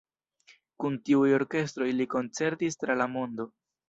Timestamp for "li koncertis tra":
1.97-2.97